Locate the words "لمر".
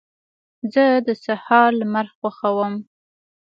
1.79-2.07